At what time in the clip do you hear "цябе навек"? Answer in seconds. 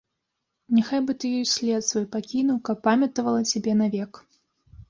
3.53-4.11